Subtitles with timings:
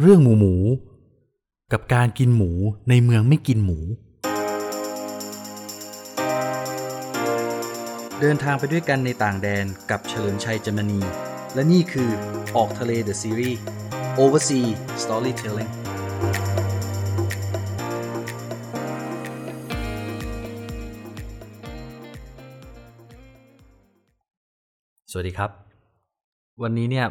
[0.00, 0.54] เรื่องหมูหมู
[1.72, 2.50] กับการกินหมู
[2.88, 3.78] ในเมืองไม่กินหมู
[8.20, 11.00] เดินทางไปด้วยกันในต่างแดนกับเฉลิมชัยจมนี
[11.54, 12.10] และนี่คือ
[12.56, 13.58] ออกทะเล The Series
[14.22, 14.66] Oversea
[15.02, 15.72] Storytelling
[25.10, 25.50] สวัสดีครับ
[26.62, 27.06] วันนี้เนี่ย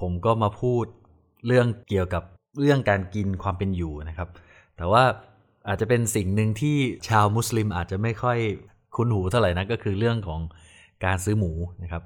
[0.00, 0.86] ผมก็มาพูด
[1.46, 2.22] เรื่องเกี่ยวกับ
[2.60, 4.28] เรื่องการกินความเป็นอยู่นะครับ
[4.76, 5.04] แต่ว่า
[5.68, 6.76] อาจจะเป็นสิ่งหนึ่งที่
[7.08, 8.38] ชาวมุสลิมอาจจะไม่ค่อย
[8.96, 10.40] คุ้นหูเท่าไหร่นะก็คือเรื่องของ
[11.04, 11.52] การซื้อหมู
[11.82, 12.02] นะครับ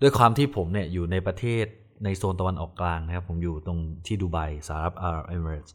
[0.00, 1.64] ด้วยความที่ผมเนี่ยอยู่ในประเทศ
[2.04, 5.74] ในโซนตะวันออกกลางนะครับ ผมอยู่ตรงที่ดูไบสหรัฐอาหรับเอมิเรตส์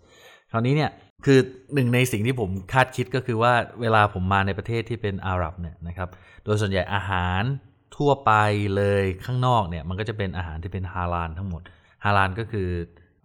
[0.51, 0.91] คราวนี้เนี่ย
[1.25, 1.39] คือ
[1.73, 6.09] หนึ่งในสิ่งที่ผมคาดคิดก็คือว่าเวลาผมมาในประเทศที่เป็นอาหรับเนี่ยนะครับ
[6.43, 7.41] โดยส่วนใหญ่อาหาร
[7.97, 8.31] ทั่วไป
[8.75, 11.61] เลยข้างนอกเนี่ยมันก็จะเป็นอาหารที่เป็นฮาลาลทั้งหมด
[12.03, 12.67] ฮาลาลก็คือ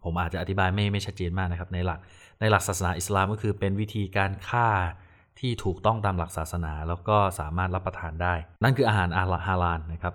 [0.05, 1.99] ผมอาจจะอธิบายไม่ไม่ชัดเจนมากนะครับในหลัก
[2.41, 4.69] ในหลักศาสนาอิสลามก็คือเป็นวิธีการฆ่า
[5.39, 10.15] ที่ถูกต้องตามหลักศาสนา แล้วก็สามารถรับประทานได้ นั่นคืออาหารอาฮาลาลนะครับ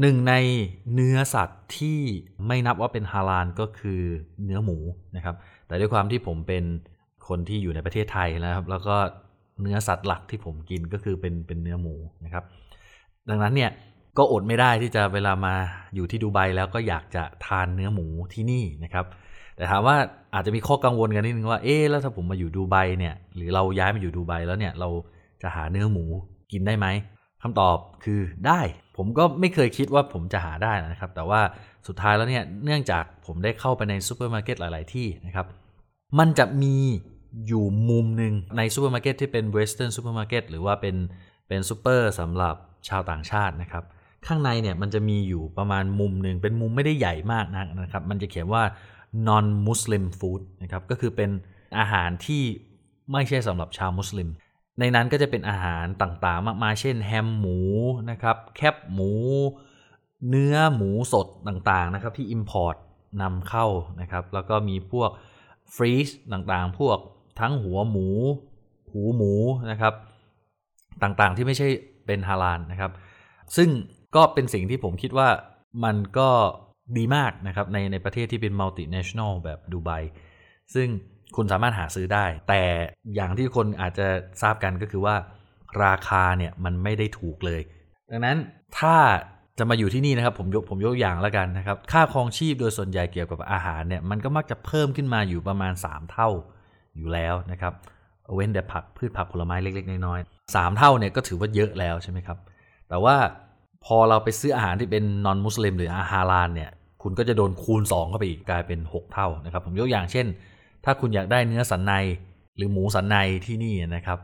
[0.00, 0.34] หนึ่งใน
[0.94, 2.00] เนื้อสัตว์ที่
[2.46, 4.00] ไม่นับว่าเป็นฮาลาลก็คือ
[4.44, 4.78] เนื้อหมู
[5.16, 5.36] นะครับ
[5.66, 6.64] แต่ด้วยความที่ผมเป็น
[7.28, 8.96] คนที่อยู่ในประเทศไทยนะครับ แล้วก็
[9.62, 12.44] เนื้อสัตว์หลักที่ผมกินก็คือเป็นเป็นเนื้อหมูนะครับ
[13.28, 13.70] ดังนั้นเนี่ย
[14.18, 15.54] ก็อดไม่ได้ที่จะเวลามา
[15.94, 19.04] อยู่ที่ดูไบแล้วก็อยากจะทานเนื้อหมูที่นี่นะครับ
[19.56, 19.96] แต่ถามว่า
[20.34, 24.88] อาจจะมีข้อกังวลกันนิดนึงว่าเอ๊แล้วถ้าผมมาอยู่ดูไบเนี่ยหรือเราย้ายมาอยู่ดูไบแล้วเนี่ยเรา
[25.42, 26.04] จะหาเนื้อหมู
[26.52, 26.86] กินได้ไหม
[27.42, 28.60] คำตอบคือได้
[28.96, 31.40] ผมก็ไม่เคยคิดว่าผมจะหาได้นะครับ แต่ว่า
[31.88, 35.46] สุดท้ายแล้วเนี่ยเนื่องจากผมได้เข้าไปในซูเปอร์มาร์เก็ตหลาย ๆ ที่นะครับ
[36.18, 36.76] มันจะมี
[37.46, 40.96] อยู่มุมหนึ่งในซูเปอร์มาร์เก็ตที่เป็น western supermarket หรือว่าเป็น
[41.48, 42.54] เป็นซูเปอร์สำหรับ
[42.88, 43.84] ชาวต่างชาตินะครับ
[44.26, 48.62] ข้างในเนี่ยมันจะมีอยู่ประมาณมุมหนึ่งเป็นมุมไม่ได้ใหญ่มากนักนะครับ มันจะเขียนว่า
[49.28, 51.30] non Muslim food นะครับก็คือเป็น
[51.78, 52.42] อาหารที่
[53.12, 54.28] ไม่ใช่สำหรับชาวมุสลิม
[54.80, 57.58] ในนั้นก็จะเป็นอาหารต่างๆ มากมายเช่นแฮมหมู
[58.10, 59.10] นะครับแคบหมู
[60.28, 62.76] เนื้อหมูสดต่างๆนะครับที่ Import
[63.22, 63.66] นำเข้า
[64.00, 65.10] นะครับแล้วก็มีพวก
[65.74, 66.98] freeze ต่างๆ พวก
[67.40, 68.08] ทั้งหัวหมู
[68.90, 69.32] หูหมู
[69.70, 69.94] นะครับ
[71.02, 71.68] ต่างๆที่ไม่ใช่
[72.06, 72.92] เป็นฮาลาลนะครับ
[73.56, 73.68] ซึ่ง
[74.16, 75.28] ก็เป็นสิ่งที่ผมคิดว่า
[75.84, 76.30] มันก็
[76.96, 79.90] ดีมากนะครับในในประเทศที่เป็น multinational แบบดูไบ
[80.74, 80.88] ซึ่ง
[81.36, 82.62] คุณสามารถหาซื้อได้ แต่
[83.14, 84.06] อย่างที่คนอาจจะ
[84.42, 85.14] ทราบกันก็คือว่า
[85.84, 87.60] ราคาเนี่ยมันไม่ได้ถูกเลย
[88.10, 88.38] ดังนั้น
[88.78, 88.96] ถ้า
[89.58, 96.28] จะมาอยู่ที่นี่นะครับผมยกผมยกอย่างแล้วกันนะครับ ค่าครองชีพโดยส่วนใหญ่เกี่ยวกับอาหารเนี่ยมันก็มักจะเพิ่มขึ้นมาอยู่ประมาณ 3 เท่า
[96.96, 97.72] อยู่แล้วนะครับ
[98.34, 102.38] เว้นแต่ผักพืชผักผลไม้เล็กๆน้อยๆสามเท่าเนี่ยก็ถือว่าเยอะแล้วใช่ไหมครับ
[102.88, 103.16] แต่ว่า
[103.84, 106.70] พอเราไปซื้ออาหารที่เป็นนอนมุสลิมหรืออาฮาลานเนี่ย
[107.02, 110.26] คุณก็จะโดนคูณ 2 เข้าไปอีกกลายเป็น 6 เท่านะครับ ผมยกอย่างเช่น
[110.84, 111.92] ถ้าคุณอยากได้เนื้อสันใน
[112.56, 113.16] หรือหมูสันใน
[113.46, 114.18] ที่นี่นะครับ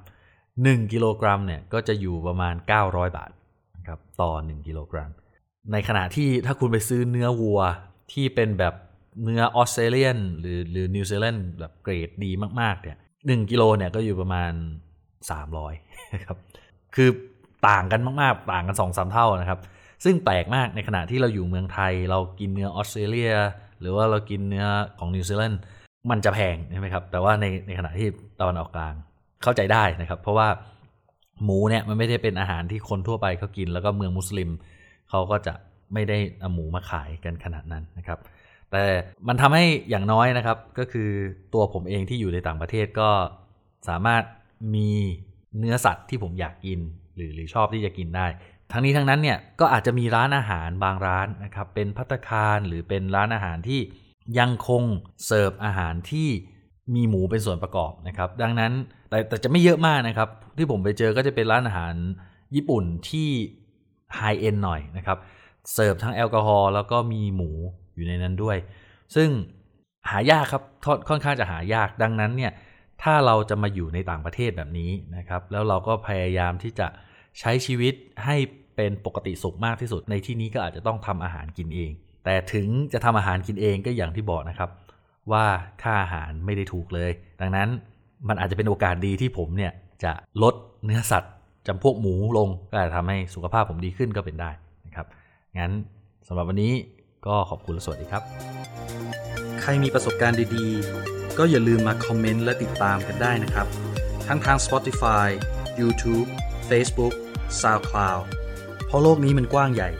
[0.45, 2.55] 1กิโลกรัมเนี่ยก็จะอยู่ประมาณ
[2.87, 3.31] 900 บาท
[3.77, 5.11] นะครับต่อ 1กิโลกรัม
[5.73, 7.61] ในขณะที่ถ้าคุณไปซื้อเนื้อวัว
[8.13, 8.75] ที่เป็นแบบ
[9.25, 12.31] เนื้อ Australian หรือหรือนิวซีแลนด์แบบเกรดดี
[12.61, 12.97] มากๆเนี่ย
[13.29, 14.53] 1กิโลเนี่ยก็อยู่ประมาณ
[15.33, 16.37] 300นะครับ
[16.95, 17.11] คือ
[17.69, 19.61] ต่างกันมากๆ ต่างกัน2-3เท่านะครับ
[20.05, 23.33] ซึ่งแปลกมากในขณะที่เราอยู่เมืองไทย เรากินเนื้อออสเตรเลีย
[23.81, 24.67] หรือว่าเรากินเนื้อ
[24.99, 25.61] ของนิวซีแลนด์
[26.11, 28.09] มันจะแพงใช่ไหมครับ แต่ว่าในในขณะที่
[28.41, 28.95] ตะวันออกกลาง
[29.43, 30.49] เข้าใจได้นะครับ เพราะว่า
[31.45, 34.51] หมูเนี่ยมันไม่ได้เป็นอาหารที่คนทั่วไปเขากิน แล้วก็เมืองมุสลิม
[35.11, 35.55] เขาก็จะ
[35.93, 38.19] ไม่ได้เอาหมูมาขายกันขนาดนั้นนะครับ
[38.71, 38.83] แต่
[39.29, 41.09] มันทำให้อย่างน้อยนะครับ ก็คือ
[41.55, 43.11] ตัวผมเองที่อยู่ในต่างประเทศก็
[43.89, 44.23] สามารถ
[44.75, 44.91] มี
[45.59, 46.79] เนื้อสัตว์ที่ผมอยากกิน
[47.19, 48.27] หรือหรือชอบที่จะกินได้
[48.73, 53.81] ทั้งนี้ทั้งนั้นเนี่ยก็อาจจะมีร้านอาหารบางร้านนะครับเป็นพัตคารหรือเป็นร้านอาหารที่
[54.39, 54.83] ยังคง
[55.27, 56.29] เสิร์ฟอาหารที่
[56.95, 58.73] มีหมูเป็นส่วนประกอบนะครับดังนั้น
[59.11, 61.95] แต่แต่จะไม่เยอะมากนะครับที่ผมไปเจอก็จะเป็นร้านอาหาร
[62.55, 63.29] ญี่ปุ่นที่
[64.15, 65.19] ไฮเอ็นหน่อยนะครับ
[65.73, 67.51] เสิร์ฟทั้งแอลกอฮอล์แล้วก็มีหมู
[67.95, 68.57] อยู่ในนั้นด้วย
[69.17, 69.29] ซึ่ง
[70.11, 70.63] หายากครับ
[71.09, 72.53] ค่อนข้างจะหายากดังนั้นเนี่ย
[73.03, 76.87] ถ้าเราจะมาอยู่ในต่างประเทศแบบนี้นะครับ แล้วเราก็พยายามที่จะ
[77.41, 77.95] ใช้ชีวิต
[78.25, 78.37] ให้
[78.77, 81.91] เป็นปกติสุขมากที่สุดในที่นี้ก็อาจจะต้องทำอาหารกินเอง
[82.25, 84.71] แต่ถึงจะทำอาหารกินเองก็อย่างที่บอกนะครับ
[85.33, 85.45] ว่า
[85.83, 87.69] ค่าอาหารไม่ได้ถูกเลย ดังนั้น
[88.29, 89.73] มันอาจจะเป็นโอกาสดีที่ผมเนี่ย
[90.05, 90.13] จะ
[90.43, 90.55] ลด
[90.85, 91.33] เนื้อสัตว์
[91.67, 94.51] จำพวกหมูลงก็จะทำให้สุขภาพผมดีขึ้นก็เป็นได้
[94.87, 95.07] นะครับ
[95.59, 95.73] งั้น
[96.29, 96.73] สำหรับวันนี้
[97.27, 98.23] ก็ขอบคุณและสวัสดีครับ
[99.61, 103.67] ใครมีประสบการณ์ดีๆ ก็อย่าลืมมาคอมเมนต์และติดตามกันได้นะครับ
[104.29, 105.29] ทั้งทาง Spotify
[105.81, 106.29] YouTube
[106.71, 107.15] Facebook
[107.61, 108.23] SoundCloud
[108.87, 109.91] เพราะโลกนี้มันกว้างใหญ่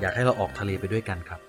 [0.00, 1.40] อยากให้เราออกทะเลไปด้วยกันครับ